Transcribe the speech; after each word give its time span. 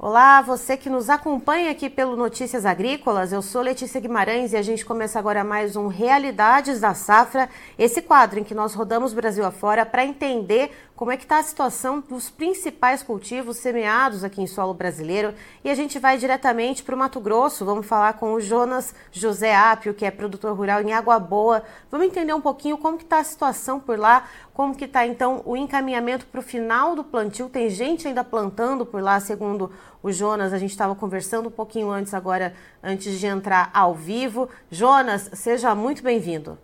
Olá, 0.00 0.40
você 0.40 0.76
que 0.76 0.88
nos 0.88 1.10
acompanha 1.10 1.72
aqui 1.72 1.90
pelo 1.90 2.14
Notícias 2.14 2.64
Agrícolas, 2.64 3.32
eu 3.32 3.42
sou 3.42 3.62
Letícia 3.62 4.00
Guimarães 4.00 4.52
e 4.52 4.56
a 4.56 4.62
gente 4.62 4.84
começa 4.84 5.18
agora 5.18 5.42
mais 5.42 5.74
um 5.74 5.88
Realidades 5.88 6.78
da 6.78 6.94
Safra, 6.94 7.48
esse 7.76 8.00
quadro 8.00 8.38
em 8.38 8.44
que 8.44 8.54
nós 8.54 8.74
rodamos 8.74 9.12
Brasil 9.12 9.44
afora 9.44 9.84
para 9.84 10.04
entender 10.04 10.70
como 10.98 11.12
é 11.12 11.16
que 11.16 11.22
está 11.22 11.38
a 11.38 11.42
situação 11.44 12.00
dos 12.00 12.28
principais 12.28 13.04
cultivos 13.04 13.58
semeados 13.58 14.24
aqui 14.24 14.42
em 14.42 14.48
solo 14.48 14.74
brasileiro. 14.74 15.32
E 15.62 15.70
a 15.70 15.74
gente 15.76 15.96
vai 15.96 16.18
diretamente 16.18 16.82
para 16.82 16.92
o 16.92 16.98
Mato 16.98 17.20
Grosso, 17.20 17.64
vamos 17.64 17.86
falar 17.86 18.14
com 18.14 18.32
o 18.32 18.40
Jonas 18.40 18.92
José 19.12 19.54
Apio, 19.54 19.94
que 19.94 20.04
é 20.04 20.10
produtor 20.10 20.56
rural 20.56 20.82
em 20.82 20.92
Água 20.92 21.20
Boa, 21.20 21.62
vamos 21.88 22.08
entender 22.08 22.34
um 22.34 22.40
pouquinho 22.40 22.76
como 22.76 22.98
que 22.98 23.04
está 23.04 23.20
a 23.20 23.24
situação 23.24 23.78
por 23.78 23.96
lá, 23.96 24.28
como 24.52 24.74
que 24.74 24.86
está 24.86 25.06
então 25.06 25.40
o 25.44 25.56
encaminhamento 25.56 26.26
para 26.26 26.40
o 26.40 26.42
final 26.42 26.96
do 26.96 27.04
plantio, 27.04 27.48
tem 27.48 27.70
gente 27.70 28.08
ainda 28.08 28.24
plantando 28.24 28.84
por 28.84 29.00
lá, 29.00 29.20
segundo 29.20 29.70
o 30.02 30.10
Jonas, 30.10 30.52
a 30.52 30.58
gente 30.58 30.72
estava 30.72 30.96
conversando 30.96 31.48
um 31.48 31.52
pouquinho 31.52 31.90
antes 31.90 32.12
agora, 32.12 32.56
antes 32.82 33.20
de 33.20 33.26
entrar 33.26 33.70
ao 33.72 33.94
vivo. 33.94 34.48
Jonas, 34.68 35.30
seja 35.32 35.76
muito 35.76 36.02
bem-vindo. 36.02 36.58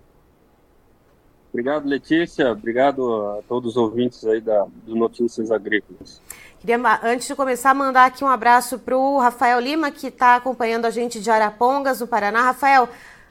Obrigado, 1.55 1.89
Letícia. 1.89 2.51
Obrigado 2.51 3.39
a 3.39 3.43
todos 3.49 3.71
os 3.71 3.77
ouvintes 3.77 4.27
aí 4.27 4.41
da, 4.41 4.67
do 4.85 4.97
Notícias 4.97 5.53
Agrícolas. 5.53 6.21
Queria, 6.59 6.77
antes 7.01 7.29
de 7.29 7.35
começar, 7.37 7.73
mandar 7.73 8.07
aqui 8.07 8.25
um 8.25 8.29
abraço 8.29 8.77
para 8.77 8.99
o 8.99 9.21
Rafael 9.21 9.61
Lima, 9.61 9.93
que 9.93 10.09
está 10.09 10.35
acompanhando 10.35 10.85
a 10.85 10.91
gente 10.91 11.21
de 11.21 11.31
Arapongas, 11.31 12.01
no 12.01 12.09
Paraná. 12.09 12.43
Rafael, 12.43 12.89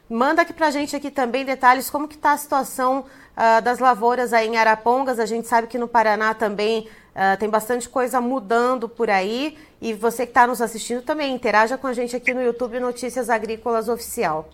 manda 0.09 0.41
aqui 0.41 0.53
para 0.53 0.67
a 0.67 0.71
gente 0.71 0.95
aqui 0.95 1.11
também 1.11 1.43
detalhes 1.43 1.89
como 1.89 2.07
que 2.07 2.15
está 2.15 2.31
a 2.31 2.37
situação 2.37 3.03
uh, 3.35 3.61
das 3.61 3.79
lavouras 3.79 4.31
aí 4.31 4.47
em 4.47 4.55
Arapongas. 4.55 5.19
A 5.19 5.25
gente 5.25 5.45
sabe 5.45 5.67
que 5.67 5.77
no 5.77 5.87
Paraná 5.87 6.33
também 6.33 6.87
Uh, 7.13 7.37
tem 7.37 7.47
bastante 7.47 7.87
coisa 7.87 8.19
mudando 8.19 8.89
por 8.89 9.07
aí 9.07 9.55
e 9.79 9.93
você 9.93 10.25
que 10.25 10.31
está 10.31 10.47
nos 10.47 10.63
assistindo 10.63 11.03
também 11.03 11.31
interaja 11.31 11.77
com 11.77 11.85
a 11.85 11.93
gente 11.93 12.15
aqui 12.15 12.33
no 12.33 12.41
YouTube 12.41 12.79
Notícias 12.79 13.29
Agrícolas 13.29 13.87
Oficial. 13.87 14.49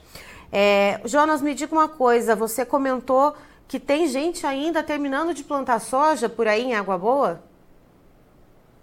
É, 0.52 1.00
Jonas, 1.06 1.42
me 1.42 1.54
diga 1.54 1.74
uma 1.74 1.88
coisa: 1.88 2.36
você 2.36 2.66
comentou 2.66 3.34
que 3.70 3.80
tem 3.80 4.08
gente 4.08 4.46
ainda 4.46 4.84
terminando 4.84 5.34
de 5.34 5.44
plantar 5.44 5.80
soja 5.80 6.28
por 6.28 6.48
aí 6.48 6.64
em 6.64 6.76
Água 6.76 6.98
Boa? 6.98 7.42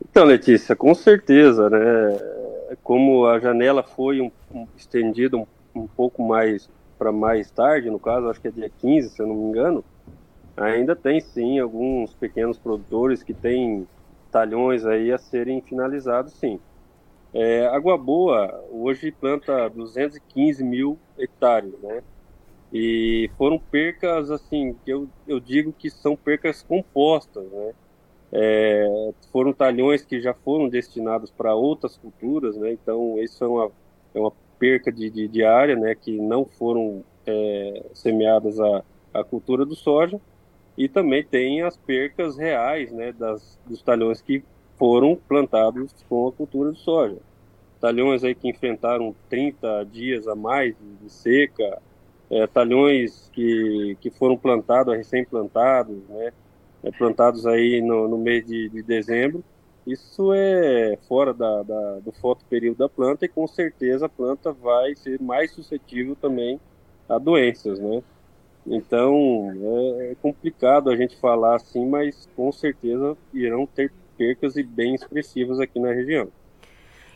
Então, 0.01 0.25
Letícia, 0.25 0.75
com 0.75 0.95
certeza, 0.95 1.69
né? 1.69 1.79
Como 2.83 3.27
a 3.27 3.39
janela 3.39 3.83
foi 3.83 4.20
um, 4.20 4.31
um, 4.51 4.67
estendida 4.77 5.37
um, 5.37 5.47
um 5.75 5.87
pouco 5.87 6.23
mais 6.23 6.70
para 6.97 7.12
mais 7.12 7.51
tarde, 7.51 7.91
no 7.91 7.98
caso, 7.98 8.31
acho 8.31 8.41
que 8.41 8.48
é 8.48 8.51
dia 8.51 8.70
15, 8.81 9.11
se 9.11 9.20
eu 9.20 9.27
não 9.27 9.34
me 9.34 9.48
engano 9.51 9.84
Ainda 10.57 10.97
tem 10.97 11.20
sim 11.20 11.59
alguns 11.59 12.14
pequenos 12.14 12.59
produtores 12.59 13.23
que 13.23 13.34
têm 13.34 13.87
talhões 14.33 14.87
aí 14.87 15.12
a 15.12 15.19
serem 15.19 15.61
finalizados, 15.61 16.33
sim. 16.33 16.59
É, 17.34 17.67
Água 17.67 17.98
Boa 17.98 18.64
hoje 18.70 19.12
planta 19.12 19.69
215 19.69 20.64
mil 20.64 20.98
hectares, 21.19 21.75
né? 21.83 22.03
E 22.72 23.31
foram 23.39 23.59
percas, 23.59 24.31
assim, 24.31 24.75
que 24.84 24.91
eu, 24.91 25.09
eu 25.27 25.39
digo 25.41 25.72
que 25.72 25.89
são 25.89 26.17
percas 26.17 26.62
compostas, 26.62 27.45
né? 27.50 27.73
É, 28.33 29.12
foram 29.33 29.53
talhões 29.53 30.05
que 30.05 30.20
já 30.20 30.34
foram 30.34 30.69
destinados 30.69 31.31
para 31.31 31.55
outras 31.55 31.97
culturas, 31.97 32.56
né? 32.56 32.73
Então, 32.73 33.19
isso 33.20 33.42
é 33.45 33.47
uma, 33.47 33.70
é 34.14 34.19
uma 34.19 34.33
perca 34.58 34.91
de, 34.91 35.08
de, 35.11 35.28
de 35.28 35.45
área, 35.45 35.77
né? 35.77 35.95
Que 35.95 36.19
não 36.19 36.45
foram 36.45 37.05
é, 37.27 37.83
semeadas 37.95 38.58
a, 38.61 38.83
a 39.14 39.25
cultura 39.25 39.64
do 39.64 39.75
soja 39.75 40.20
e 40.77 40.89
também 40.89 41.25
tem 41.25 41.62
as 41.62 41.77
percas 41.77 42.36
reais 42.36 42.92
né, 42.92 43.12
das, 43.12 43.58
dos 43.67 43.83
talhões 43.83 44.20
que 44.20 44.45
foram 44.78 45.17
plantados 45.17 45.92
com 46.08 46.28
a 46.28 46.33
cultura 46.33 46.73
de 46.73 46.78
soja. 46.78 47.17
Talhões 47.80 48.23
aí 48.23 48.35
que 48.35 48.48
enfrentaram 48.48 49.14
30 49.29 49.85
dias 49.85 50.29
a 50.29 50.35
mais 50.35 50.74
de 51.01 51.11
seca, 51.11 51.80
é, 52.31 52.47
talhões 52.47 53.31
que, 53.33 53.97
que 54.01 54.11
foram 54.11 54.37
plantados, 54.37 54.97
recém-plantados, 54.97 55.97
né, 56.09 56.33
é, 56.83 56.91
plantados 56.91 57.47
aí 57.47 57.81
no, 57.81 58.09
no 58.09 58.19
mês 58.19 58.45
de, 58.47 58.69
de, 58.69 58.83
dezembro. 58.83 59.45
Isso 59.87 60.33
é 60.35 60.98
fora 61.09 61.33
da, 61.33 61.63
da, 61.63 62.01
do 62.01 62.13
fotoperíodo 62.13 62.79
da 62.79 62.89
planta 62.89 63.25
e 63.25 63.29
com 63.29 63.47
certeza 63.47 64.07
a 64.07 64.09
planta 64.09 64.53
vai 64.53 64.95
ser 64.97 65.20
mais 65.20 65.53
suscetível 65.53 66.17
também 66.17 66.61
a 67.09 67.19
doenças, 67.19 67.79
né? 67.79 68.03
Então 68.67 69.53
é, 70.01 70.13
é 70.13 70.15
complicado 70.17 70.91
a 70.91 70.97
gente 70.97 71.17
falar 71.20 71.55
assim, 71.55 71.89
mas 71.89 72.29
com 72.35 72.51
certeza 72.51 73.17
irão 73.33 73.65
ter 73.65 73.92
percas 74.17 74.57
e 74.57 74.63
bem 74.63 74.95
expressivas 74.95 75.61
aqui 75.61 75.79
na 75.79 75.92
região. 75.92 76.29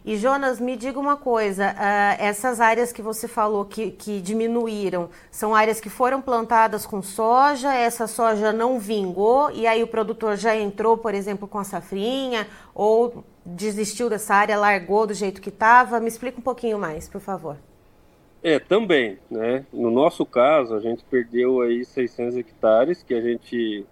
E 0.04 0.16
Jonas, 0.16 0.58
me 0.58 0.76
diga 0.76 0.98
uma 0.98 1.16
coisa: 1.16 1.72
uh, 1.72 2.22
essas 2.22 2.60
áreas 2.60 2.92
que 2.92 3.02
você 3.02 3.28
falou 3.28 3.64
que, 3.64 3.90
que 3.90 4.20
diminuíram 4.20 5.10
são 5.30 5.54
áreas 5.54 5.80
que 5.80 5.90
foram 5.90 6.22
plantadas 6.22 6.86
com 6.86 7.02
soja, 7.02 7.74
essa 7.74 8.06
soja 8.06 8.52
não 8.52 8.78
vingou 8.78 9.50
e 9.50 9.66
aí 9.66 9.82
o 9.82 9.86
produtor 9.86 10.36
já 10.36 10.56
entrou, 10.56 10.96
por 10.96 11.14
exemplo, 11.14 11.46
com 11.46 11.58
a 11.58 11.64
safrinha 11.64 12.46
ou 12.74 13.24
desistiu 13.44 14.08
dessa 14.08 14.34
área, 14.34 14.58
largou 14.58 15.06
do 15.06 15.14
jeito 15.14 15.40
que 15.40 15.48
estava? 15.48 16.00
Me 16.00 16.08
explica 16.08 16.38
um 16.38 16.42
pouquinho 16.42 16.78
mais, 16.78 17.08
por 17.08 17.20
favor. 17.20 17.56
É, 18.42 18.58
também, 18.58 19.18
né? 19.30 19.66
No 19.72 19.90
nosso 19.90 20.24
caso, 20.24 20.74
a 20.74 20.80
gente 20.80 21.04
perdeu 21.04 21.60
aí 21.60 21.84
600 21.84 22.36
hectares 22.38 23.02
que 23.02 23.12
a 23.12 23.20
gente 23.20 23.84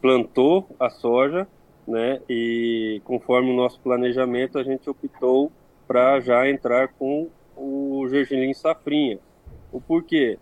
plantou 0.00 0.66
a 0.78 0.90
soja, 0.90 1.46
né? 1.86 2.20
E 2.28 3.00
conforme 3.04 3.50
o 3.50 3.56
nosso 3.56 3.80
planejamento, 3.80 4.58
a 4.58 4.62
gente 4.62 4.88
optou 4.88 5.50
para 5.86 6.20
já 6.20 6.48
entrar 6.48 6.88
com 6.88 7.28
o 7.56 8.06
gergelim 8.08 8.54
safrinha. 8.54 9.18
O 9.70 9.80
porquê? 9.80 10.38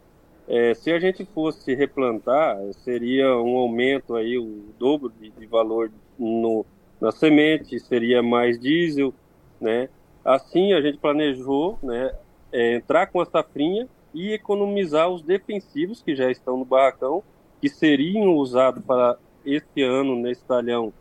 É, 0.48 0.74
se 0.74 0.90
a 0.90 0.98
gente 0.98 1.24
fosse 1.24 1.74
replantar, 1.74 2.58
seria 2.72 3.36
um 3.36 3.56
aumento 3.56 4.16
aí, 4.16 4.36
o 4.36 4.64
dobro 4.78 5.12
de, 5.20 5.30
de 5.30 5.46
valor 5.46 5.90
no, 6.18 6.66
na 7.00 7.12
semente, 7.12 7.78
seria 7.78 8.22
mais 8.22 8.58
diesel, 8.58 9.14
né? 9.60 9.88
Assim 10.24 10.72
a 10.72 10.80
gente 10.80 10.98
planejou, 10.98 11.78
né? 11.82 12.12
é, 12.52 12.74
entrar 12.74 13.06
com 13.06 13.20
a 13.20 13.26
safrinha 13.26 13.88
e 14.12 14.32
economizar 14.32 15.08
os 15.08 15.22
defensivos 15.22 16.02
que 16.02 16.14
já 16.14 16.30
estão 16.30 16.56
no 16.56 16.64
barracão, 16.64 17.22
que 17.60 17.68
seriam 17.68 18.34
usados 18.34 18.82
para 18.84 19.16
este 19.44 19.82
ano 19.82 20.16
nesse 20.16 20.44
talhão 20.44 20.92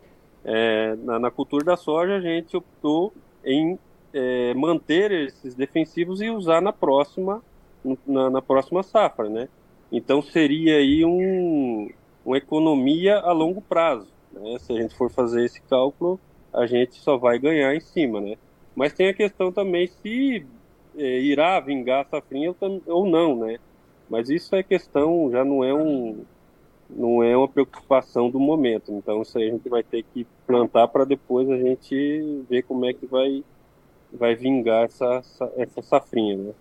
é, 0.44 0.96
na, 0.96 1.18
na, 1.18 1.30
cultura 1.30 1.64
da 1.64 1.76
soja, 1.76 2.16
a 2.16 2.20
gente 2.20 2.56
optou 2.56 3.12
em 3.44 3.78
é, 4.12 4.54
manter 4.54 5.10
esses 5.10 5.54
defensivos 5.54 6.20
e 6.20 6.30
usar 6.30 6.60
na 6.60 6.72
próxima, 6.72 7.42
na, 8.06 8.30
na, 8.30 8.42
próxima 8.42 8.82
safra, 8.82 9.28
né? 9.28 9.48
Então 9.92 10.22
seria 10.22 10.76
aí 10.76 11.04
um, 11.04 11.90
uma 12.24 12.36
economia 12.36 13.18
a 13.18 13.32
longo 13.32 13.60
prazo. 13.60 14.08
Né? 14.32 14.58
Se 14.58 14.72
a 14.72 14.80
gente 14.80 14.94
for 14.94 15.10
fazer 15.10 15.44
esse 15.44 15.60
cálculo, 15.62 16.18
a 16.52 16.66
gente 16.66 16.94
só 16.96 17.16
vai 17.16 17.38
ganhar 17.38 17.74
em 17.74 17.80
cima, 17.80 18.20
né? 18.20 18.36
Mas 18.74 18.92
tem 18.92 19.08
a 19.08 19.14
questão 19.14 19.52
também 19.52 19.86
se 19.86 20.46
é, 20.96 21.20
irá 21.20 21.58
vingar 21.60 22.02
a 22.02 22.08
safrinha 22.08 22.54
ou 22.86 23.06
não, 23.06 23.36
né? 23.36 23.58
Mas 24.08 24.28
isso 24.28 24.54
é 24.56 24.62
questão, 24.62 25.30
já 25.30 25.44
não 25.44 25.62
é 25.62 25.72
um 25.72 26.24
não 26.96 27.22
é 27.22 27.36
uma 27.36 27.48
preocupação 27.48 28.30
do 28.30 28.38
momento. 28.38 28.92
Então 28.92 29.22
isso 29.22 29.38
aí 29.38 29.48
a 29.48 29.52
gente 29.52 29.68
vai 29.68 29.82
ter 29.82 30.02
que 30.02 30.26
plantar 30.46 30.88
para 30.88 31.04
depois 31.04 31.48
a 31.48 31.56
gente 31.56 32.44
ver 32.48 32.62
como 32.62 32.84
é 32.84 32.92
que 32.92 33.06
vai 33.06 33.44
vai 34.12 34.34
vingar 34.34 34.84
essa 34.84 35.22
essa 35.56 35.82
safrinha, 35.82 36.36
né? 36.36 36.52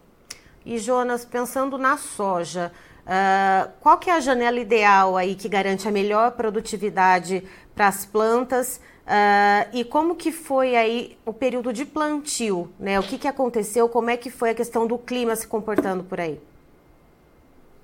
E 0.66 0.78
Jonas, 0.78 1.26
pensando 1.26 1.78
na 1.78 1.98
soja, 1.98 2.72
uh, 3.06 3.72
qual 3.80 3.98
que 3.98 4.10
é 4.10 4.14
a 4.14 4.20
janela 4.20 4.60
ideal 4.60 5.18
aí 5.18 5.34
que 5.36 5.48
garante 5.48 5.88
a 5.88 5.92
melhor 5.92 6.32
produtividade 6.34 7.44
para 7.74 7.88
as 7.88 8.06
plantas? 8.06 8.80
Uh, 9.10 9.66
e 9.74 9.84
como 9.84 10.16
que 10.16 10.32
foi 10.32 10.76
aí 10.76 11.18
o 11.26 11.34
período 11.34 11.74
de 11.74 11.86
plantio, 11.86 12.70
né? 12.80 13.00
O 13.00 13.04
que, 13.04 13.18
que 13.18 13.28
aconteceu, 13.28 13.90
como 13.90 14.12
é 14.12 14.18
que 14.18 14.30
foi 14.30 14.52
a 14.52 14.54
questão 14.54 14.86
do 14.86 15.00
clima 15.00 15.36
se 15.36 15.48
comportando 15.48 16.04
por 16.04 16.20
aí? 16.20 16.40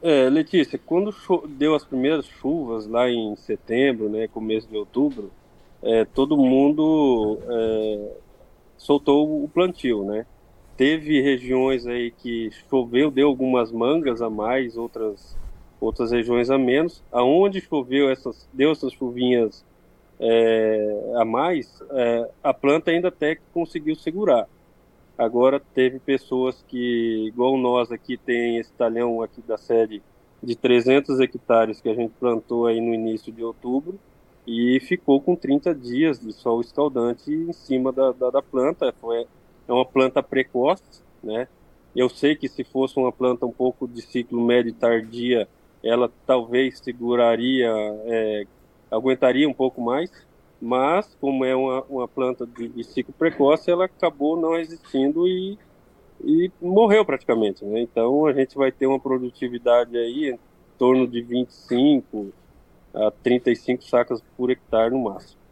É, 0.07 0.29
Letícia, 0.29 0.77
quando 0.77 1.11
deu 1.57 1.73
as 1.73 1.83
primeiras 1.83 2.27
chuvas 2.27 2.85
lá 2.85 3.09
em 3.09 3.35
setembro, 3.37 4.07
né, 4.07 4.27
começo 4.27 4.67
de 4.67 4.77
outubro, 4.77 5.31
é, 5.81 6.05
todo 6.05 6.37
mundo 6.37 7.39
é, 7.49 8.11
soltou 8.77 9.43
o 9.43 9.49
plantio, 9.49 10.05
né? 10.05 10.27
Teve 10.77 11.19
regiões 11.21 11.87
aí 11.87 12.11
que 12.11 12.51
choveu, 12.69 13.09
deu 13.09 13.27
algumas 13.27 13.71
mangas 13.71 14.21
a 14.21 14.29
mais, 14.29 14.77
outras 14.77 15.35
outras 15.81 16.11
regiões 16.11 16.51
a 16.51 16.57
menos. 16.59 17.01
Aonde 17.11 17.59
choveu 17.59 18.07
essas, 18.07 18.47
deu 18.53 18.71
essas 18.73 18.93
chuvinhas 18.93 19.65
é, 20.19 21.13
a 21.15 21.25
mais, 21.25 21.81
é, 21.89 22.29
a 22.43 22.53
planta 22.53 22.91
ainda 22.91 23.07
até 23.07 23.39
conseguiu 23.51 23.95
segurar. 23.95 24.47
Agora 25.17 25.61
teve 25.73 25.99
pessoas 25.99 26.63
que, 26.67 27.27
igual 27.27 27.57
nós 27.57 27.91
aqui, 27.91 28.17
tem 28.17 28.57
esse 28.57 28.71
talhão 28.73 29.21
aqui 29.21 29.41
da 29.41 29.57
série 29.57 30.03
de 30.43 30.55
300 30.55 31.19
hectares 31.19 31.79
que 31.79 31.89
a 31.89 31.95
gente 31.95 32.13
plantou 32.19 32.67
aí 32.67 32.81
no 32.81 32.93
início 32.93 33.31
de 33.31 33.43
outubro, 33.43 33.99
e 34.47 34.79
ficou 34.81 35.19
com 35.19 35.35
30 35.35 35.73
dias 35.73 36.19
de 36.19 36.31
sol 36.31 36.61
escaldante 36.61 37.31
em 37.31 37.51
cima 37.51 37.91
da, 37.91 38.11
da, 38.11 38.29
da 38.29 38.41
planta. 38.41 38.93
Foi, 39.01 39.25
é 39.67 39.73
uma 39.73 39.85
planta 39.85 40.21
precoce, 40.21 41.01
né? 41.23 41.47
Eu 41.95 42.09
sei 42.09 42.35
que 42.35 42.47
se 42.47 42.63
fosse 42.63 42.97
uma 42.97 43.11
planta 43.11 43.45
um 43.45 43.51
pouco 43.51 43.87
de 43.87 44.01
ciclo 44.01 44.39
médio 44.45 44.69
e 44.69 44.73
tardia, 44.73 45.47
ela 45.83 46.11
talvez 46.27 46.79
seguraria, 46.79 47.71
é, 48.05 48.45
aguentaria 48.91 49.47
um 49.47 49.53
pouco 49.53 49.81
mais, 49.81 50.11
mas 50.61 51.15
como 51.19 51.43
é 51.45 51.55
uma, 51.55 51.83
uma 51.83 52.07
planta 52.07 52.45
de, 52.45 52.67
de, 52.67 52.83
ciclo 52.83 53.13
precoce, 53.13 53.69
ela 53.69 53.85
acabou 53.85 54.39
não 54.39 54.55
resistindo 54.55 55.27
e, 55.27 55.57
e 56.23 56.51
morreu 56.61 57.05
praticamente. 57.05 57.63
Né? 57.65 57.81
Então 57.81 58.25
a 58.25 58.33
gente 58.33 58.55
vai 58.55 58.71
ter 58.71 58.87
uma 58.87 58.99
produtividade 58.99 59.97
aí 59.97 60.31
em 60.31 60.39
torno 60.77 61.07
de 61.07 61.21
25 61.21 62.33
a 62.93 63.11
35 63.11 63.83
sacas 63.83 64.23
por 64.37 64.49
hectare 64.49 64.91
no 64.91 65.03
máximo. 65.03 65.45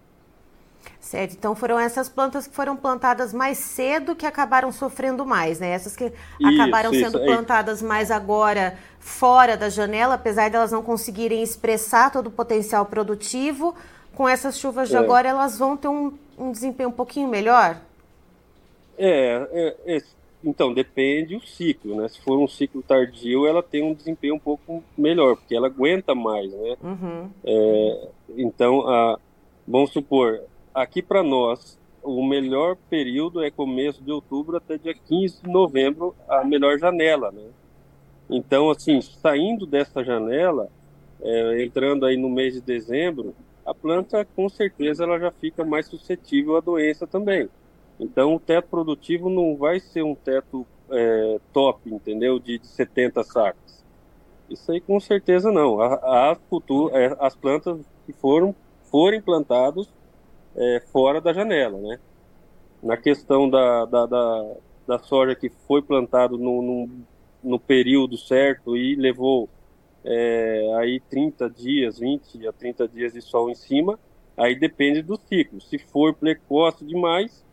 Certo, 1.00 1.34
então 1.34 1.54
foram 1.54 1.78
essas 1.78 2.08
plantas 2.08 2.48
que 2.48 2.56
foram 2.56 2.76
plantadas 2.78 3.34
mais 3.34 3.58
cedo 3.58 4.16
que 4.16 4.26
acabaram 4.26 4.72
sofrendo 4.72 5.26
mais, 5.26 5.60
né? 5.60 5.70
Essas 5.70 5.96
que 5.96 6.06
isso, 6.06 6.62
acabaram 6.62 6.92
sendo 6.94 7.20
é 7.20 7.26
plantadas 7.26 7.82
mais 7.82 8.10
agora 8.10 8.78
fora 9.00 9.58
da 9.58 9.70
janela, 9.70 10.16
apesar 10.16 10.50
de 10.50 10.56
elas 10.56 10.72
não 10.72 10.82
conseguirem 10.82 11.44
expressar 11.44 12.10
todo 12.10 12.28
o 12.28 12.32
potencial 12.32 12.86
produtivo, 12.86 13.76
com 14.16 14.28
essas 14.28 14.58
chuvas 14.58 14.90
de 14.90 14.96
é. 14.96 15.00
agora 15.00 15.28
elas 15.28 15.58
vão 15.58 15.76
ter 15.76 15.88
um, 15.88 16.14
um, 16.38 16.52
desempenho 16.52 16.90
um 16.90 16.94
pouquinho 16.94 17.28
melhor? 17.28 17.80
É, 18.98 19.48
é, 19.52 19.96
é, 19.96 20.02
então 20.44 20.74
depende 20.74 21.36
do 21.36 21.46
ciclo, 21.46 21.96
né? 21.96 22.08
Se 22.08 22.22
for 22.22 22.38
um 22.38 22.48
ciclo 22.48 22.84
tardio, 22.84 23.48
ela 23.48 23.64
tem 23.64 23.84
um 23.84 23.94
desempenho 23.94 24.36
um 24.36 24.40
pouco 24.40 24.84
melhor, 24.98 25.36
porque 25.36 25.56
ela 25.56 25.68
aguenta 25.68 26.14
mais, 26.14 26.52
né? 26.52 26.78
Uhum. 26.82 27.30
É, 27.44 28.08
então, 28.38 28.88
a, 28.88 29.18
vamos 29.68 29.92
supor, 29.92 30.42
aqui 30.74 31.02
para 31.02 31.24
nós, 31.24 31.80
o 32.04 32.26
melhor 32.26 32.76
período 32.90 33.44
é 33.44 33.50
começo 33.50 34.04
de 34.04 34.12
outubro 34.12 34.58
até 34.58 34.78
dia 34.78 34.94
15 34.94 35.42
de 35.44 35.50
novembro, 35.50 36.14
a 36.28 36.44
melhor 36.44 36.78
janela, 36.78 37.32
né? 37.32 37.50
Então, 38.30 38.70
assim, 38.70 39.02
saindo 39.02 39.66
dessa 39.66 40.04
janela, 40.04 40.70
é, 41.22 41.64
entrando 41.64 42.06
aí 42.06 42.18
no 42.18 42.30
mês 42.30 42.54
de 42.54 42.62
dezembro, 42.62 43.34
a 43.66 43.74
planta 43.74 44.26
com 44.36 44.50
certeza 44.50 45.04
ela 45.04 45.20
já 45.20 45.32
fica 45.32 45.64
mais 45.64 45.88
suscetível 45.88 46.58
à 46.58 46.60
doença 46.60 47.08
também. 47.08 47.50
Então, 48.00 48.36
o 48.36 48.40
teto 48.40 48.68
produtivo 48.70 49.30
não 49.30 49.56
vai 49.56 49.80
ser 49.80 50.04
um 50.04 50.16
teto 50.16 50.66
é, 50.90 51.40
top, 51.52 51.94
entendeu? 51.94 52.40
De, 52.40 52.60
de 52.60 52.68
70 52.68 53.24
sacos. 53.24 53.84
Isso 54.50 54.72
aí 54.72 54.82
com 54.82 55.00
certeza 55.00 55.52
não. 55.52 55.80
As, 55.82 56.40
é, 56.94 57.16
as 57.20 57.36
plantas 57.36 57.80
que 58.06 58.14
foram 58.14 58.56
forem 58.92 59.22
plantadas 59.22 59.88
é, 60.56 60.84
fora 60.92 61.20
da 61.20 61.34
janela, 61.34 61.80
né? 61.80 62.00
Na 62.82 62.98
questão 62.98 63.50
da, 63.50 63.86
da, 63.86 64.06
da, 64.06 64.56
da 64.86 65.00
soja 65.00 65.36
que 65.36 65.50
foi 65.50 65.82
plantado 65.82 66.38
no, 66.38 66.62
no, 66.62 66.90
no, 67.44 67.60
período 67.60 68.18
certo 68.18 68.76
e 68.76 68.96
levou 68.96 69.50
é, 70.04 70.76
aí 70.78 71.00
30 71.00 71.50
dias, 71.50 72.00
20 72.00 72.48
a 72.48 72.52
30 72.52 72.88
dias 72.88 73.14
de 73.14 73.22
sol 73.22 73.50
em 73.50 73.56
cima, 73.56 74.00
aí 74.38 74.56
depende 74.56 75.02
do 75.02 75.18
ciclo. 75.18 75.62
Se 75.62 75.78
for 75.78 76.14
precoce 76.14 76.84
demais, 76.84 77.44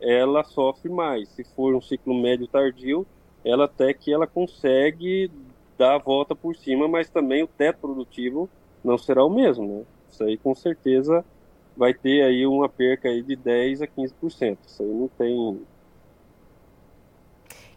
ela 0.00 0.44
sofre 0.44 0.88
mais. 0.88 1.28
Se 1.30 1.44
for 1.44 1.74
um 1.74 1.80
ciclo 1.80 2.14
médio 2.14 2.46
tardio, 2.46 3.06
ela 3.44 3.64
até 3.64 3.92
que 3.92 4.12
ela 4.12 4.26
consegue 4.26 5.30
dar 5.76 5.96
a 5.96 5.98
volta 5.98 6.34
por 6.34 6.56
cima, 6.56 6.88
mas 6.88 7.08
também 7.08 7.42
o 7.42 7.46
teto 7.46 7.78
produtivo 7.80 8.48
não 8.82 8.98
será 8.98 9.24
o 9.24 9.30
mesmo, 9.30 9.66
né? 9.66 9.84
Isso 10.10 10.24
aí 10.24 10.36
com 10.36 10.54
certeza 10.54 11.24
vai 11.76 11.94
ter 11.94 12.22
aí 12.24 12.46
uma 12.46 12.68
perca 12.68 13.08
aí 13.08 13.22
de 13.22 13.36
10 13.36 13.82
a 13.82 13.86
15%. 13.86 14.58
Isso 14.66 14.82
aí 14.82 14.88
não 14.88 15.08
tem. 15.08 15.60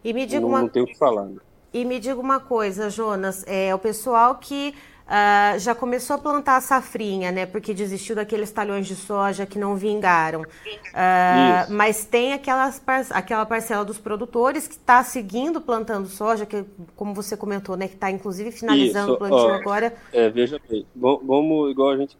E 0.04 0.13
me 0.13 0.25
diga 0.25 0.42
não, 0.42 0.48
uma... 0.50 0.62
não 0.62 0.69
tem 0.69 0.81
o 0.81 0.88
que 0.88 0.98
falar. 0.98 1.25
Né? 1.25 1.39
E 1.73 1.85
me 1.85 2.00
diga 2.00 2.19
uma 2.19 2.39
coisa, 2.39 2.89
Jonas, 2.89 3.45
é 3.47 3.73
o 3.73 3.79
pessoal 3.79 4.35
que 4.35 4.73
uh, 5.07 5.59
já 5.59 5.73
começou 5.73 6.15
a 6.15 6.19
plantar 6.19 6.57
a 6.57 6.62
safrinha, 6.62 7.31
né? 7.31 7.45
Porque 7.45 7.73
desistiu 7.73 8.15
daqueles 8.15 8.51
talhões 8.51 8.88
de 8.88 8.95
soja 8.95 9.45
que 9.45 9.57
não 9.57 9.75
vingaram. 9.75 10.41
Uh, 10.41 11.71
mas 11.71 12.06
tem 12.06 12.33
aquelas 12.33 12.79
par 12.79 13.06
aquela 13.12 13.45
parcela 13.45 13.85
dos 13.85 13.97
produtores 13.97 14.68
que 14.68 14.73
está 14.73 15.03
seguindo 15.03 15.62
plantando 15.62 16.07
soja, 16.07 16.45
que 16.45 16.65
como 16.95 17.13
você 17.13 17.38
comentou, 17.38 17.77
né? 17.77 17.88
Que 17.88 17.95
está 17.95 18.12
inclusive 18.12 18.51
finalizando 18.51 19.13
Isso. 19.13 19.15
o 19.15 19.18
plantio 19.18 19.38
Ó, 19.38 19.53
agora. 19.53 19.94
É, 20.12 20.29
veja 20.29 20.59
bem, 20.69 20.85
vamos, 20.94 21.71
igual 21.71 21.91
a 21.91 21.97
gente 21.97 22.18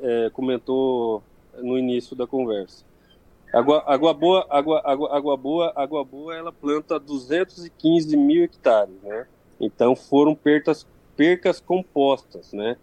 é, 0.00 0.30
comentou 0.32 1.22
no 1.58 1.76
início 1.76 2.16
da 2.16 2.26
conversa. 2.26 2.84
Água, 3.52 3.82
água 3.86 4.12
boa, 4.12 4.46
água, 4.50 4.82
água, 4.84 5.16
água 5.16 5.36
boa, 5.36 5.72
água 5.74 6.04
boa, 6.04 6.36
ela 6.36 6.52
planta 6.52 6.98
215 6.98 8.16
mil 8.16 8.44
hectares, 8.44 8.94
né? 9.02 9.26
Então 9.58 9.96
foram 9.96 10.34
percas, 10.34 10.86
percas 11.16 11.58
compostas, 11.60 12.52
né? 12.52 12.76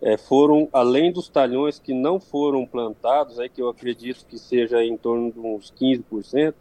É, 0.00 0.16
foram 0.16 0.68
além 0.72 1.12
dos 1.12 1.28
talhões 1.28 1.78
que 1.78 1.92
não 1.92 2.20
foram 2.20 2.66
plantados, 2.66 3.38
aí 3.38 3.48
que 3.48 3.60
eu 3.62 3.68
acredito 3.68 4.26
que 4.26 4.38
seja 4.38 4.84
em 4.84 4.96
torno 4.96 5.32
de 5.32 5.38
uns 5.38 5.72
15%. 5.72 6.54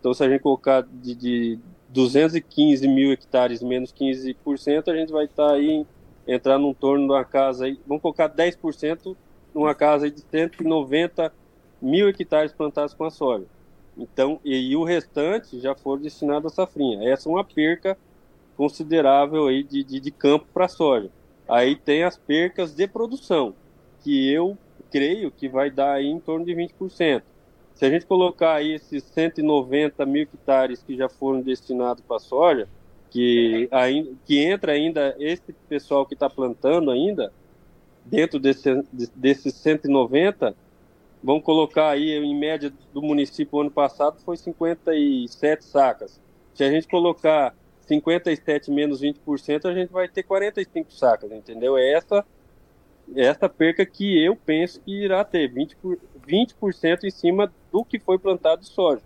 Então, 0.00 0.12
se 0.12 0.24
a 0.24 0.28
gente 0.28 0.40
colocar 0.40 0.82
de, 0.82 1.14
de 1.14 1.58
215 1.88 2.88
mil 2.88 3.12
hectares 3.12 3.62
menos 3.62 3.92
15%, 3.92 4.88
a 4.88 4.96
gente 4.96 5.12
vai 5.12 5.26
estar 5.26 5.48
tá 5.48 5.54
aí 5.54 5.86
entrar 6.26 6.58
num 6.58 6.74
torno 6.74 7.06
de 7.06 7.12
uma 7.12 7.24
casa 7.24 7.66
aí, 7.66 7.78
vamos 7.86 8.02
colocar 8.02 8.28
10% 8.28 9.16
numa 9.54 9.74
casa 9.74 10.06
aí 10.06 10.10
de 10.10 10.20
190 10.20 11.32
mil 11.82 12.08
hectares 12.08 12.52
plantados 12.52 12.94
com 12.94 13.04
a 13.04 13.10
soja. 13.10 13.44
Então, 13.98 14.40
e, 14.44 14.70
e, 14.70 14.76
o 14.76 14.84
restante 14.84 15.60
já 15.60 15.74
foram 15.74 16.00
destinados 16.00 16.52
à 16.52 16.54
safrinha. 16.54 17.10
Essa 17.10 17.28
é 17.28 17.32
uma 17.32 17.44
perca 17.44 17.98
considerável 18.56 19.48
aí 19.48 19.62
de, 19.62 19.84
de, 19.84 20.00
de 20.00 20.10
campo 20.10 20.46
para 20.54 20.68
soja. 20.68 21.10
Aí 21.48 21.76
tem 21.76 22.04
as 22.04 22.16
percas 22.16 22.72
de 22.72 22.86
produção, 22.86 23.54
que 24.02 24.30
eu 24.32 24.56
creio 24.90 25.30
que 25.30 25.48
vai 25.48 25.70
dar 25.70 25.94
aí 25.94 26.06
em 26.06 26.20
torno 26.20 26.46
de 26.46 26.54
20%. 26.54 27.22
Se 27.74 27.84
a 27.84 27.90
gente 27.90 28.06
colocar 28.06 28.54
aí 28.54 28.74
esses 28.74 29.02
190 29.02 30.06
mil 30.06 30.22
hectares 30.22 30.82
que 30.82 30.96
já 30.96 31.08
foram 31.08 31.40
destinados 31.40 32.02
para 32.06 32.18
soja, 32.18 32.68
que, 33.10 33.68
ainda, 33.70 34.10
que 34.24 34.38
entra 34.38 34.72
ainda 34.72 35.14
esse 35.18 35.52
pessoal 35.68 36.06
que 36.06 36.14
está 36.14 36.30
plantando 36.30 36.90
ainda, 36.90 37.32
dentro 38.04 38.38
desse, 38.38 38.82
desses 39.14 39.54
190, 39.54 40.54
vamos 41.22 41.44
colocar 41.44 41.90
aí, 41.90 42.12
em 42.12 42.38
média 42.38 42.72
do 42.92 43.00
município 43.00 43.60
ano 43.60 43.70
passado 43.70 44.20
foi 44.24 44.36
57 44.36 45.64
sacas. 45.64 46.20
Se 46.54 46.64
a 46.64 46.70
gente 46.70 46.88
colocar 46.88 47.54
57 47.86 48.70
menos 48.70 49.00
20%, 49.00 49.66
a 49.66 49.74
gente 49.74 49.92
vai 49.92 50.08
ter 50.08 50.22
45 50.22 50.92
sacas, 50.92 51.32
entendeu? 51.32 51.76
É 51.76 51.92
essa, 51.92 52.24
é 53.14 53.24
essa 53.24 53.48
perca 53.48 53.84
que 53.84 54.22
eu 54.22 54.36
penso 54.36 54.80
que 54.80 55.04
irá 55.04 55.24
ter, 55.24 55.52
20%, 55.52 55.76
por, 55.80 55.98
20 56.26 56.54
em 57.04 57.10
cima 57.10 57.52
do 57.70 57.84
que 57.84 57.98
foi 57.98 58.18
plantado 58.18 58.62
de 58.62 58.68
soja. 58.68 59.02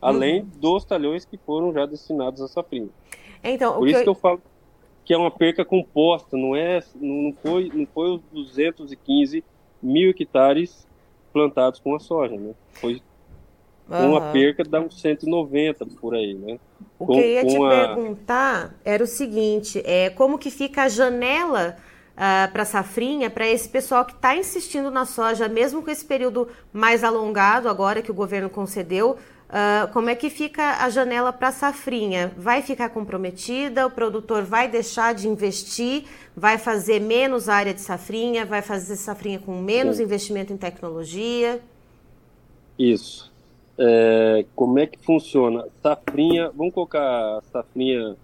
Além 0.00 0.40
uhum. 0.40 0.48
dos 0.56 0.84
talhões 0.84 1.24
que 1.24 1.36
foram 1.36 1.72
já 1.72 1.84
destinados 1.84 2.40
a 2.40 2.48
safrinha. 2.48 2.88
Então, 3.44 3.74
Por 3.78 3.88
isso 3.88 4.02
que 4.02 4.08
eu... 4.08 4.14
que 4.14 4.18
eu 4.18 4.20
falo 4.20 4.42
que 5.02 5.14
é 5.14 5.18
uma 5.18 5.30
perca 5.30 5.64
composta, 5.64 6.36
não 6.36 6.54
é, 6.54 6.80
não 6.94 7.32
foi, 7.42 7.68
não 7.74 7.84
foi 7.84 8.10
os 8.10 8.22
215 8.30 9.42
mil 9.82 10.10
hectares 10.10 10.86
plantados 11.32 11.80
com 11.80 11.94
a 11.94 12.00
soja, 12.00 12.36
né? 12.36 12.52
Foi 12.72 13.00
uhum. 13.88 14.10
uma 14.10 14.32
perca 14.32 14.64
dá 14.64 14.80
uns 14.80 15.00
190 15.00 15.86
por 16.00 16.14
aí, 16.14 16.34
né? 16.34 16.58
O 16.98 17.06
com, 17.06 17.14
que 17.14 17.20
eu 17.20 17.26
ia 17.26 17.46
te 17.46 17.56
a... 17.56 17.68
perguntar 17.68 18.74
era 18.84 19.02
o 19.02 19.06
seguinte, 19.06 19.82
é 19.84 20.10
como 20.10 20.38
que 20.38 20.50
fica 20.50 20.84
a 20.84 20.88
janela 20.88 21.76
uh, 21.76 21.82
ah, 22.16 22.50
para 22.52 22.64
safrinha 22.64 23.30
para 23.30 23.48
esse 23.48 23.68
pessoal 23.68 24.04
que 24.04 24.12
está 24.12 24.36
insistindo 24.36 24.90
na 24.90 25.04
soja, 25.04 25.48
mesmo 25.48 25.82
com 25.82 25.90
esse 25.90 26.04
período 26.04 26.48
mais 26.72 27.02
alongado 27.02 27.68
agora 27.68 28.02
que 28.02 28.10
o 28.10 28.14
governo 28.14 28.50
concedeu, 28.50 29.16
Uh, 29.50 29.92
como 29.92 30.08
é 30.08 30.14
que 30.14 30.30
fica 30.30 30.84
a 30.84 30.88
janela 30.88 31.32
para 31.32 31.48
a 31.48 31.52
safrinha? 31.52 32.32
Vai 32.36 32.62
ficar 32.62 32.88
comprometida? 32.90 33.84
O 33.84 33.90
produtor 33.90 34.44
vai 34.44 34.68
deixar 34.68 35.12
de 35.12 35.26
investir? 35.26 36.04
Vai 36.36 36.56
fazer 36.56 37.00
menos 37.00 37.48
área 37.48 37.74
de 37.74 37.80
safrinha? 37.80 38.46
Vai 38.46 38.62
fazer 38.62 38.94
safrinha 38.94 39.40
com 39.40 39.60
menos 39.60 39.96
Sim. 39.96 40.04
investimento 40.04 40.52
em 40.52 40.56
tecnologia? 40.56 41.60
Isso. 42.78 43.32
É, 43.76 44.44
como 44.54 44.78
é 44.78 44.86
que 44.86 44.98
funciona? 45.00 45.66
Safrinha, 45.82 46.52
vamos 46.54 46.72
colocar 46.72 47.00
a 47.00 47.40
safrinha 47.50 48.16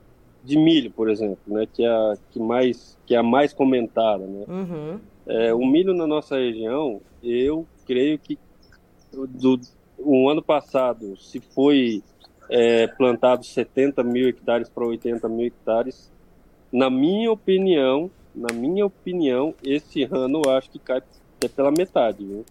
de 0.44 0.56
milho, 0.56 0.92
por 0.92 1.10
exemplo, 1.10 1.38
né, 1.48 1.66
que 1.66 1.84
é 1.84 1.88
a 1.88 2.14
que 2.30 2.38
mais 2.38 2.96
que 3.04 3.16
é 3.16 3.18
a 3.18 3.22
mais 3.22 3.52
comentada, 3.52 4.24
né? 4.24 4.44
Uhum. 4.46 5.00
É, 5.26 5.52
o 5.52 5.66
milho 5.66 5.92
na 5.92 6.06
nossa 6.06 6.36
região, 6.36 7.00
eu 7.20 7.66
creio 7.84 8.16
que 8.16 8.38
do, 9.12 9.58
o 9.98 10.28
ano 10.28 10.42
passado, 10.42 11.16
se 11.16 11.40
foi 11.40 12.02
é, 12.50 12.86
plantado 12.86 13.44
70 13.44 14.02
mil 14.02 14.28
hectares 14.28 14.68
para 14.68 14.84
80 14.84 15.28
mil 15.28 15.46
hectares, 15.46 16.12
na 16.72 16.90
minha 16.90 17.30
opinião, 17.30 18.10
na 18.34 18.52
minha 18.52 18.84
opinião, 18.84 19.54
esse 19.64 20.04
ano 20.04 20.42
eu 20.44 20.52
acho 20.52 20.70
que 20.70 20.78
cai 20.78 20.98
até 20.98 21.48
pela 21.48 21.70
metade, 21.70 22.24
viu? 22.24 22.44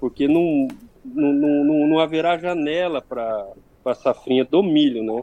porque 0.00 0.26
não, 0.26 0.66
não, 1.04 1.32
não, 1.32 1.86
não 1.86 1.98
haverá 1.98 2.38
janela 2.38 3.02
para 3.02 3.46
a 3.84 3.94
safrinha 3.94 4.44
do 4.44 4.62
milho, 4.62 5.04
né? 5.04 5.22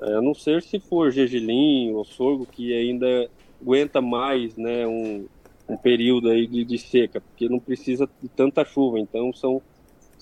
É, 0.00 0.14
a 0.16 0.20
não 0.20 0.34
ser 0.34 0.62
se 0.62 0.78
for 0.78 1.10
gergelim 1.10 1.92
ou 1.92 2.04
sorgo, 2.04 2.46
que 2.46 2.74
ainda 2.74 3.28
aguenta 3.60 4.02
mais 4.02 4.56
né, 4.56 4.86
um, 4.86 5.26
um 5.68 5.76
período 5.76 6.28
aí 6.28 6.46
de, 6.46 6.64
de, 6.64 6.78
seca, 6.78 7.20
porque 7.20 7.48
não 7.48 7.58
precisa 7.58 8.08
de 8.22 8.28
tanta 8.28 8.64
chuva. 8.64 9.00
Então 9.00 9.32
são, 9.32 9.62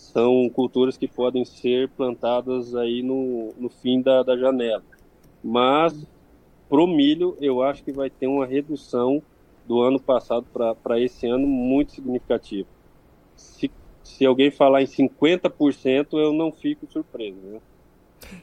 são 0.03 0.51
culturas 0.51 0.97
que 0.97 1.07
podem 1.07 1.45
ser 1.45 1.89
plantadas 1.91 2.75
aí 2.75 3.03
no, 3.03 3.55
no 3.57 3.71
fim 3.71 4.03
da, 4.03 4.23
da 4.23 4.37
janela. 4.37 4.83
Mas 5.43 6.07
pro 6.69 6.87
milho 6.89 7.37
eu 7.41 7.63
acho 7.63 7.85
que 7.85 7.93
vai 7.93 8.11
ter 8.11 8.27
uma 8.27 8.45
redução 8.45 9.23
do 9.65 9.81
ano 9.81 10.01
passado 10.01 10.45
para 10.83 10.99
esse 10.99 11.27
ano 11.29 11.47
muito 11.47 11.93
significativa. 11.93 12.69
Se, 13.37 13.71
se 14.03 14.27
alguém 14.27 14.51
falar 14.51 14.83
em 14.83 14.87
50%, 14.87 16.19
eu 16.19 16.33
não 16.33 16.51
fico 16.51 16.85
surpreso. 16.91 17.39
Né? 17.41 17.61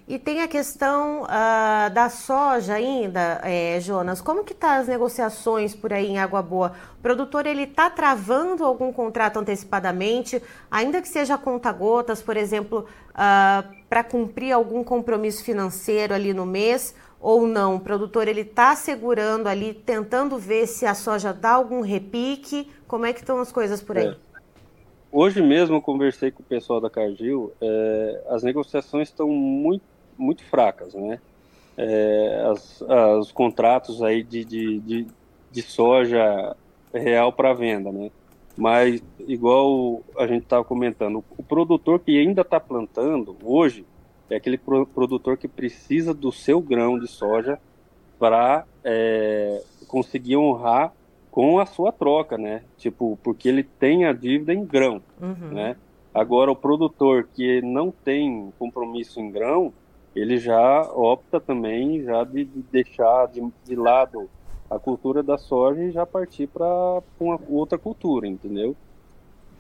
E 0.07 0.17
tem 0.17 0.41
a 0.41 0.47
questão 0.47 1.23
uh, 1.23 1.93
da 1.93 2.09
soja 2.09 2.73
ainda, 2.73 3.39
é, 3.43 3.79
Jonas. 3.79 4.21
Como 4.21 4.43
que 4.43 4.53
tá 4.53 4.77
as 4.77 4.87
negociações 4.87 5.75
por 5.75 5.93
aí 5.93 6.07
em 6.07 6.17
Água 6.17 6.41
Boa? 6.41 6.73
O 6.97 7.01
produtor 7.01 7.45
ele 7.45 7.63
está 7.63 7.89
travando 7.89 8.63
algum 8.63 8.91
contrato 8.91 9.37
antecipadamente, 9.37 10.41
ainda 10.69 11.01
que 11.01 11.07
seja 11.07 11.37
conta-gotas, 11.37 12.21
por 12.21 12.35
exemplo, 12.35 12.87
uh, 13.11 13.75
para 13.87 14.03
cumprir 14.03 14.51
algum 14.51 14.83
compromisso 14.83 15.43
financeiro 15.43 16.13
ali 16.13 16.33
no 16.33 16.45
mês, 16.45 16.95
ou 17.19 17.45
não? 17.45 17.75
O 17.75 17.79
produtor 17.79 18.27
ele 18.27 18.41
está 18.41 18.75
segurando 18.75 19.47
ali, 19.47 19.73
tentando 19.73 20.37
ver 20.37 20.67
se 20.67 20.85
a 20.85 20.95
soja 20.95 21.33
dá 21.33 21.51
algum 21.51 21.81
repique. 21.81 22.71
Como 22.87 23.05
é 23.05 23.13
que 23.13 23.19
estão 23.19 23.39
as 23.39 23.51
coisas 23.51 23.81
por 23.81 23.97
aí? 23.97 24.07
É. 24.07 24.28
Hoje 25.11 25.41
mesmo 25.41 25.77
eu 25.77 25.81
conversei 25.81 26.29
com 26.29 26.43
o 26.43 26.45
pessoal 26.45 26.79
da 26.79 26.89
Cargill, 26.89 27.51
é, 27.59 28.23
as 28.29 28.43
negociações 28.43 29.09
estão 29.09 29.27
muito, 29.27 29.83
muito 30.15 30.43
fracas, 30.43 30.93
né? 30.93 31.19
É, 31.75 32.43
as, 32.51 32.81
as, 32.83 33.17
os 33.19 33.31
contratos 33.31 34.03
aí 34.03 34.21
de, 34.21 34.45
de, 34.45 34.79
de, 34.79 35.07
de 35.51 35.61
soja 35.63 36.55
real 36.93 37.33
para 37.33 37.53
venda, 37.53 37.91
né? 37.91 38.11
Mas, 38.55 39.01
igual 39.19 40.03
a 40.17 40.27
gente 40.27 40.43
estava 40.43 40.63
comentando, 40.63 41.23
o 41.37 41.41
produtor 41.41 41.99
que 42.01 42.19
ainda 42.19 42.41
está 42.41 42.59
plantando 42.59 43.35
hoje 43.43 43.85
é 44.29 44.35
aquele 44.35 44.57
pro, 44.57 44.85
produtor 44.85 45.37
que 45.37 45.47
precisa 45.47 46.13
do 46.13 46.31
seu 46.31 46.61
grão 46.61 46.99
de 46.99 47.07
soja 47.07 47.59
para 48.19 48.65
é, 48.83 49.63
conseguir 49.87 50.37
honrar 50.37 50.93
com 51.31 51.59
a 51.59 51.65
sua 51.65 51.91
troca, 51.91 52.37
né? 52.37 52.63
Tipo, 52.77 53.17
porque 53.23 53.47
ele 53.47 53.63
tem 53.63 54.05
a 54.05 54.13
dívida 54.13 54.53
em 54.53 54.65
grão, 54.65 55.01
uhum. 55.21 55.51
né? 55.51 55.75
Agora, 56.13 56.51
o 56.51 56.55
produtor 56.55 57.29
que 57.33 57.61
não 57.61 57.91
tem 57.91 58.51
compromisso 58.57 59.19
em 59.19 59.31
grão, 59.31 59.71
ele 60.15 60.37
já 60.37 60.81
opta 60.81 61.39
também 61.39 62.03
já 62.03 62.23
de, 62.23 62.45
de 62.45 62.61
deixar 62.63 63.27
de, 63.27 63.47
de, 63.63 63.75
lado 63.75 64.29
a 64.69 64.79
cultura 64.79 65.21
da 65.21 65.37
soja 65.37 65.83
e 65.83 65.91
já 65.91 66.05
partir 66.05 66.47
para 66.47 67.01
uma 67.19 67.39
outra 67.47 67.77
cultura, 67.77 68.27
entendeu? 68.27 68.75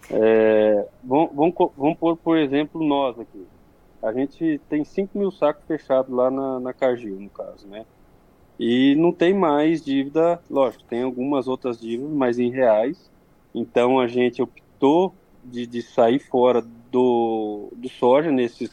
É, 0.09 0.87
vamos, 1.03 1.29
vamos, 1.35 1.55
vamos 1.77 1.97
pôr, 1.97 2.17
por 2.17 2.37
exemplo, 2.37 2.83
nós 2.83 3.19
aqui. 3.19 3.45
A 4.01 4.11
gente 4.11 4.59
tem 4.69 4.83
5 4.83 5.17
mil 5.17 5.29
sacos 5.29 5.65
fechados 5.65 6.11
lá 6.11 6.31
na, 6.31 6.59
na 6.59 6.73
Cargill, 6.73 7.19
no 7.19 7.29
caso, 7.29 7.67
né? 7.67 7.85
E 8.59 8.93
não 8.95 9.13
tem 9.13 9.33
mais 9.33 9.83
dívida, 9.83 10.41
lógico, 10.49 10.83
tem 10.83 11.03
algumas 11.03 11.47
outras 11.47 11.79
dívidas, 11.79 12.11
mas 12.11 12.37
em 12.37 12.51
reais. 12.51 13.09
Então 13.55 13.99
a 13.99 14.07
gente 14.07 14.41
optou 14.41 15.13
de, 15.43 15.65
de 15.65 15.81
sair 15.81 16.19
fora 16.19 16.61
do, 16.91 17.69
do 17.73 17.87
soja, 17.87 18.29
nesses 18.29 18.69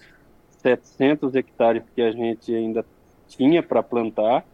700 0.60 1.36
hectares 1.36 1.84
que 1.94 2.02
a 2.02 2.10
gente 2.10 2.52
ainda 2.52 2.84
tinha 3.28 3.62
para 3.62 3.80
plantar. 3.82 4.44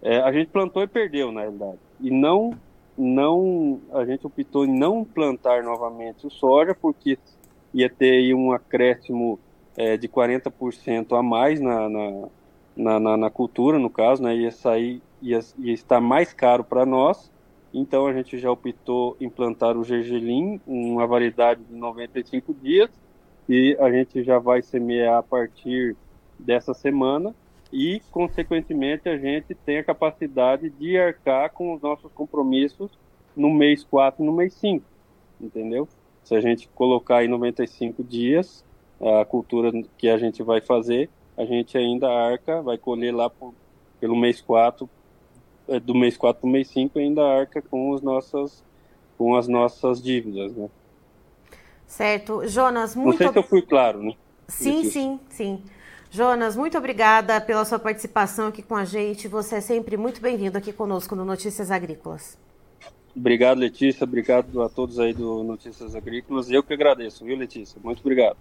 É, 0.00 0.18
a 0.20 0.32
gente 0.32 0.48
plantou 0.48 0.82
e 0.82 0.86
perdeu, 0.86 1.30
na 1.30 1.42
realidade. 1.42 1.78
E 2.00 2.10
não, 2.10 2.54
não, 2.96 3.80
a 3.92 4.04
gente 4.06 4.26
optou 4.26 4.64
em 4.64 4.78
não 4.78 5.04
plantar 5.04 5.62
novamente 5.62 6.26
o 6.26 6.30
soja, 6.30 6.74
porque 6.74 7.18
ia 7.72 7.90
ter 7.90 8.34
um 8.34 8.52
acréscimo 8.52 9.38
é, 9.76 9.96
de 9.98 10.08
40% 10.08 11.18
a 11.18 11.22
mais 11.22 11.60
na, 11.60 11.88
na 11.88 12.28
na, 12.76 12.98
na, 12.98 13.16
na, 13.16 13.30
cultura, 13.30 13.78
no 13.78 13.90
caso, 13.90 14.22
né, 14.22 14.34
ia 14.36 14.50
sair, 14.50 15.02
ia, 15.22 15.40
ia 15.58 15.72
estar 15.72 16.00
mais 16.00 16.32
caro 16.32 16.64
para 16.64 16.84
nós. 16.84 17.30
Então 17.72 18.06
a 18.06 18.12
gente 18.12 18.38
já 18.38 18.50
optou 18.50 19.16
em 19.20 19.28
plantar 19.28 19.76
o 19.76 19.84
gergelim, 19.84 20.60
uma 20.66 21.06
variedade 21.06 21.62
de 21.64 21.74
95 21.74 22.54
dias, 22.54 22.90
e 23.48 23.76
a 23.80 23.90
gente 23.90 24.22
já 24.22 24.38
vai 24.38 24.62
semear 24.62 25.18
a 25.18 25.22
partir 25.22 25.96
dessa 26.38 26.72
semana 26.72 27.34
e, 27.72 28.00
consequentemente, 28.12 29.08
a 29.08 29.18
gente 29.18 29.52
tem 29.52 29.78
a 29.78 29.84
capacidade 29.84 30.70
de 30.70 30.96
arcar 30.96 31.50
com 31.52 31.74
os 31.74 31.82
nossos 31.82 32.10
compromissos 32.12 32.90
no 33.36 33.52
mês 33.52 33.82
4 33.82 34.22
e 34.22 34.26
no 34.26 34.32
mês 34.32 34.54
5, 34.54 34.84
entendeu? 35.40 35.88
Se 36.22 36.36
a 36.36 36.40
gente 36.40 36.68
colocar 36.68 37.16
aí 37.16 37.28
95 37.28 38.04
dias, 38.04 38.64
a 39.00 39.24
cultura 39.24 39.72
que 39.98 40.08
a 40.08 40.16
gente 40.16 40.40
vai 40.40 40.60
fazer, 40.60 41.10
a 41.36 41.44
gente 41.44 41.76
ainda 41.76 42.08
arca, 42.08 42.62
vai 42.62 42.78
colher 42.78 43.14
lá 43.14 43.28
por, 43.28 43.54
pelo 44.00 44.16
mês 44.16 44.40
4, 44.40 44.88
é, 45.68 45.80
do 45.80 45.94
mês 45.94 46.16
4 46.16 46.40
para 46.40 46.48
o 46.48 46.50
mês 46.50 46.68
5, 46.68 46.98
ainda 46.98 47.22
arca 47.22 47.62
com, 47.62 47.90
os 47.90 48.02
nossas, 48.02 48.62
com 49.18 49.34
as 49.36 49.48
nossas 49.48 50.02
dívidas, 50.02 50.54
né? 50.54 50.68
Certo. 51.86 52.46
Jonas, 52.46 52.94
muito... 52.94 53.10
Não 53.10 53.16
sei 53.18 53.28
se 53.32 53.38
eu 53.38 53.42
fui 53.42 53.62
claro, 53.62 54.02
né? 54.02 54.14
Sim, 54.48 54.84
sim, 54.84 55.20
sim. 55.28 55.62
Jonas, 56.10 56.56
muito 56.56 56.78
obrigada 56.78 57.40
pela 57.40 57.64
sua 57.64 57.78
participação 57.78 58.48
aqui 58.48 58.62
com 58.62 58.76
a 58.76 58.84
gente. 58.84 59.26
Você 59.26 59.56
é 59.56 59.60
sempre 59.60 59.96
muito 59.96 60.20
bem-vindo 60.20 60.56
aqui 60.56 60.72
conosco 60.72 61.16
no 61.16 61.24
Notícias 61.24 61.70
Agrícolas. 61.70 62.38
Obrigado, 63.16 63.58
Letícia. 63.58 64.04
Obrigado 64.04 64.62
a 64.62 64.68
todos 64.68 64.98
aí 64.98 65.12
do 65.12 65.42
Notícias 65.42 65.94
Agrícolas. 65.94 66.50
Eu 66.50 66.62
que 66.62 66.72
agradeço, 66.72 67.24
viu, 67.24 67.36
Letícia? 67.36 67.80
Muito 67.82 68.00
obrigado. 68.00 68.36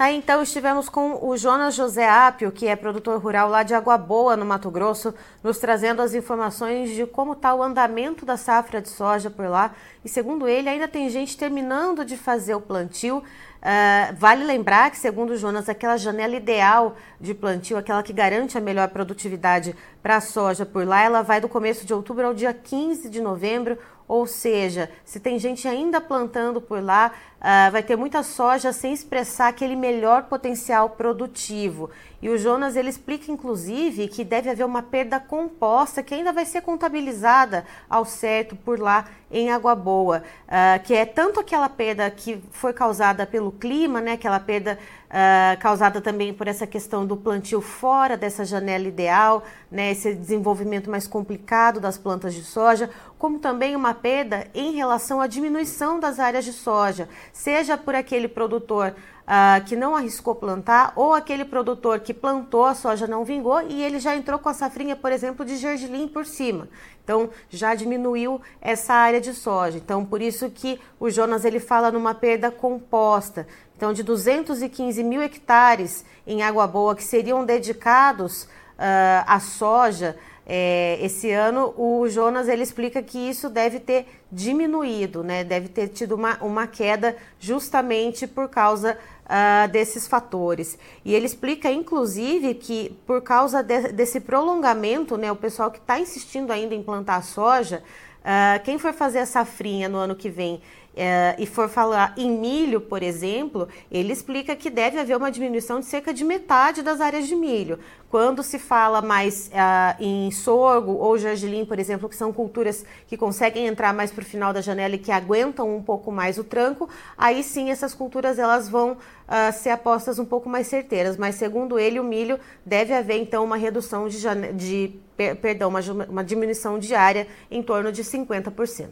Tá, 0.00 0.10
então 0.10 0.42
estivemos 0.42 0.88
com 0.88 1.28
o 1.28 1.36
Jonas 1.36 1.74
José 1.74 2.08
Apio, 2.08 2.50
que 2.50 2.66
é 2.66 2.74
produtor 2.74 3.20
rural 3.20 3.50
lá 3.50 3.62
de 3.62 3.74
Água 3.74 3.98
Boa, 3.98 4.34
no 4.34 4.46
Mato 4.46 4.70
Grosso, 4.70 5.14
nos 5.44 5.58
trazendo 5.58 6.00
as 6.00 6.14
informações 6.14 6.94
de 6.94 7.04
como 7.04 7.34
está 7.34 7.54
o 7.54 7.62
andamento 7.62 8.24
da 8.24 8.38
safra 8.38 8.80
de 8.80 8.88
soja 8.88 9.28
por 9.28 9.46
lá. 9.46 9.74
E 10.02 10.08
segundo 10.08 10.48
ele, 10.48 10.70
ainda 10.70 10.88
tem 10.88 11.10
gente 11.10 11.36
terminando 11.36 12.02
de 12.02 12.16
fazer 12.16 12.54
o 12.54 12.62
plantio. 12.62 13.18
Uh, 13.18 14.16
vale 14.16 14.42
lembrar 14.42 14.90
que, 14.90 14.96
segundo 14.96 15.34
o 15.34 15.36
Jonas, 15.36 15.68
aquela 15.68 15.98
janela 15.98 16.34
ideal 16.34 16.96
de 17.20 17.34
plantio, 17.34 17.76
aquela 17.76 18.02
que 18.02 18.14
garante 18.14 18.56
a 18.56 18.60
melhor 18.60 18.88
produtividade 18.88 19.76
para 20.02 20.16
a 20.16 20.20
soja 20.22 20.64
por 20.64 20.86
lá, 20.86 21.02
ela 21.02 21.20
vai 21.20 21.42
do 21.42 21.48
começo 21.48 21.84
de 21.84 21.92
outubro 21.92 22.26
ao 22.26 22.32
dia 22.32 22.54
15 22.54 23.10
de 23.10 23.20
novembro, 23.20 23.76
ou 24.08 24.26
seja, 24.26 24.90
se 25.04 25.20
tem 25.20 25.38
gente 25.38 25.68
ainda 25.68 26.00
plantando 26.00 26.58
por 26.58 26.82
lá, 26.82 27.12
uh, 27.40 27.70
vai 27.70 27.82
ter 27.82 27.96
muita 27.96 28.22
soja 28.22 28.72
sem 28.72 28.92
expressar 28.92 29.48
aquele 29.48 29.74
melhor 29.74 30.24
potencial 30.24 30.90
produtivo. 30.90 31.90
E 32.22 32.28
o 32.28 32.36
Jonas 32.36 32.76
ele 32.76 32.90
explica 32.90 33.32
inclusive 33.32 34.08
que 34.08 34.24
deve 34.24 34.50
haver 34.50 34.64
uma 34.64 34.82
perda 34.82 35.18
composta 35.18 36.02
que 36.02 36.14
ainda 36.14 36.32
vai 36.32 36.44
ser 36.44 36.60
contabilizada 36.60 37.64
ao 37.88 38.04
certo 38.04 38.54
por 38.54 38.78
lá 38.78 39.06
em 39.30 39.50
Água 39.50 39.74
Boa, 39.74 40.22
uh, 40.48 40.82
que 40.84 40.92
é 40.92 41.06
tanto 41.06 41.38
aquela 41.38 41.68
perda 41.68 42.10
que 42.10 42.42
foi 42.50 42.72
causada 42.72 43.24
pelo 43.24 43.52
clima, 43.52 44.00
né, 44.00 44.12
aquela 44.12 44.40
perda 44.40 44.76
uh, 45.06 45.60
causada 45.60 46.00
também 46.00 46.34
por 46.34 46.48
essa 46.48 46.66
questão 46.66 47.06
do 47.06 47.16
plantio 47.16 47.60
fora 47.60 48.16
dessa 48.16 48.44
janela 48.44 48.88
ideal, 48.88 49.44
né, 49.70 49.92
esse 49.92 50.14
desenvolvimento 50.14 50.90
mais 50.90 51.06
complicado 51.06 51.78
das 51.78 51.96
plantas 51.96 52.34
de 52.34 52.42
soja, 52.42 52.90
como 53.18 53.38
também 53.38 53.76
uma 53.76 53.94
perda 53.94 54.48
em 54.52 54.72
relação 54.72 55.20
à 55.20 55.28
diminuição 55.28 56.00
das 56.00 56.18
áreas 56.18 56.44
de 56.44 56.52
soja, 56.52 57.08
seja 57.32 57.76
por 57.76 57.94
aquele 57.94 58.28
produtor 58.28 58.94
uh, 59.22 59.64
que 59.64 59.76
não 59.76 59.94
arriscou 59.96 60.34
plantar 60.34 60.92
ou 60.96 61.14
aquele 61.14 61.44
produtor 61.44 62.00
que 62.00 62.12
plantou, 62.14 62.64
a 62.64 62.74
soja 62.74 63.06
não 63.06 63.24
vingou 63.24 63.60
e 63.62 63.82
ele 63.82 63.98
já 63.98 64.14
entrou 64.16 64.38
com 64.38 64.48
a 64.48 64.54
safrinha, 64.54 64.96
por 64.96 65.12
exemplo, 65.12 65.44
de 65.44 65.56
gergelim 65.56 66.08
por 66.08 66.26
cima. 66.26 66.68
Então 67.02 67.30
já 67.48 67.74
diminuiu 67.74 68.40
essa 68.60 68.94
área 68.94 69.20
de 69.20 69.34
soja. 69.34 69.78
Então 69.78 70.04
por 70.04 70.20
isso 70.20 70.50
que 70.50 70.80
o 70.98 71.10
Jonas 71.10 71.44
ele 71.44 71.60
fala 71.60 71.90
numa 71.90 72.14
perda 72.14 72.50
composta. 72.50 73.46
Então, 73.80 73.94
de 73.94 74.02
215 74.02 75.02
mil 75.02 75.22
hectares 75.22 76.04
em 76.26 76.42
água 76.42 76.66
boa 76.66 76.94
que 76.94 77.02
seriam 77.02 77.46
dedicados 77.46 78.42
uh, 78.42 79.24
à 79.26 79.40
soja 79.40 80.18
é, 80.52 80.98
esse 81.00 81.30
ano, 81.30 81.72
o 81.76 82.08
Jonas 82.08 82.48
ele 82.48 82.64
explica 82.64 83.00
que 83.00 83.16
isso 83.16 83.48
deve 83.48 83.78
ter 83.78 84.04
diminuído, 84.32 85.22
né? 85.22 85.44
deve 85.44 85.68
ter 85.68 85.86
tido 85.86 86.16
uma, 86.16 86.42
uma 86.42 86.66
queda 86.66 87.16
justamente 87.38 88.26
por 88.26 88.48
causa 88.48 88.98
uh, 89.26 89.68
desses 89.68 90.08
fatores. 90.08 90.76
E 91.04 91.14
ele 91.14 91.26
explica, 91.26 91.70
inclusive, 91.70 92.54
que 92.54 92.98
por 93.06 93.22
causa 93.22 93.62
de, 93.62 93.92
desse 93.92 94.18
prolongamento, 94.18 95.16
né, 95.16 95.30
o 95.30 95.36
pessoal 95.36 95.70
que 95.70 95.78
está 95.78 96.00
insistindo 96.00 96.52
ainda 96.52 96.74
em 96.74 96.82
plantar 96.82 97.22
soja, 97.22 97.80
uh, 98.18 98.60
quem 98.64 98.76
for 98.76 98.92
fazer 98.92 99.20
a 99.20 99.26
safrinha 99.26 99.88
no 99.88 99.98
ano 99.98 100.16
que 100.16 100.28
vem 100.28 100.60
é, 100.96 101.36
e 101.38 101.46
for 101.46 101.68
falar 101.68 102.14
em 102.16 102.30
milho, 102.30 102.80
por 102.80 103.02
exemplo, 103.02 103.68
ele 103.90 104.12
explica 104.12 104.56
que 104.56 104.68
deve 104.68 104.98
haver 104.98 105.16
uma 105.16 105.30
diminuição 105.30 105.78
de 105.78 105.86
cerca 105.86 106.12
de 106.12 106.24
metade 106.24 106.82
das 106.82 107.00
áreas 107.00 107.28
de 107.28 107.36
milho. 107.36 107.78
Quando 108.10 108.42
se 108.42 108.58
fala 108.58 109.00
mais 109.00 109.48
uh, 109.48 110.02
em 110.02 110.30
sorgo 110.32 110.92
ou 110.92 111.16
gergelim, 111.16 111.64
por 111.64 111.78
exemplo, 111.78 112.08
que 112.08 112.16
são 112.16 112.32
culturas 112.32 112.84
que 113.06 113.16
conseguem 113.16 113.68
entrar 113.68 113.94
mais 113.94 114.10
para 114.10 114.22
o 114.22 114.24
final 114.24 114.52
da 114.52 114.60
janela 114.60 114.96
e 114.96 114.98
que 114.98 115.12
aguentam 115.12 115.74
um 115.74 115.80
pouco 115.80 116.10
mais 116.10 116.36
o 116.38 116.42
tranco, 116.42 116.88
aí 117.16 117.44
sim 117.44 117.70
essas 117.70 117.94
culturas 117.94 118.36
elas 118.36 118.68
vão 118.68 118.92
uh, 118.92 119.52
ser 119.52 119.70
apostas 119.70 120.18
um 120.18 120.24
pouco 120.24 120.48
mais 120.48 120.66
certeiras. 120.66 121.16
Mas 121.16 121.36
segundo 121.36 121.78
ele, 121.78 122.00
o 122.00 122.04
milho 122.04 122.38
deve 122.66 122.92
haver 122.92 123.18
então 123.18 123.44
uma 123.44 123.56
redução 123.56 124.08
de, 124.08 124.18
de 124.54 124.92
per 125.16 125.36
perdão, 125.36 125.68
uma, 125.68 125.80
uma 126.08 126.24
diminuição 126.24 126.80
diária 126.80 127.28
em 127.48 127.62
torno 127.62 127.92
de 127.92 128.02
50%. 128.02 128.88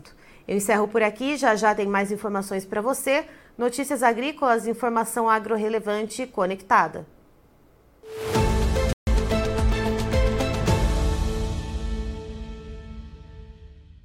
Eu 0.49 0.57
encerro 0.57 0.89
por 0.89 1.03
aqui, 1.03 1.37
já 1.37 1.55
já 1.55 1.75
tem 1.75 1.87
mais 1.87 2.11
informações 2.11 2.65
para 2.65 2.81
você. 2.81 3.27
Notícias 3.59 4.03
agrícolas, 4.03 4.67
informação 4.67 5.29
agro-relevante 5.29 6.27
conectada. 6.27 7.07